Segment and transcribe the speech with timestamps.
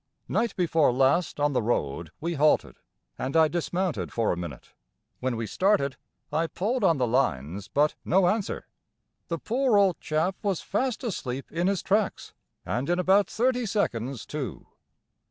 [0.27, 2.77] Night before last on the road we halted,
[3.19, 4.73] and I dismounted for a minute.
[5.19, 5.95] When we started
[6.33, 8.65] I pulled on the lines but no answer.
[9.27, 12.33] The poor old chap was fast asleep in his tracks,
[12.65, 14.65] and in about thirty seconds too.